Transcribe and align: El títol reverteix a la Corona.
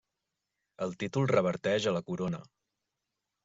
El 0.85 0.95
títol 1.03 1.29
reverteix 1.33 1.87
a 1.87 1.95
la 1.99 2.05
Corona. 2.11 2.43